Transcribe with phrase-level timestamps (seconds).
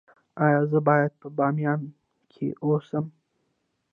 [0.45, 1.81] ایا زه باید په بامیان
[2.31, 3.05] کې اوسم؟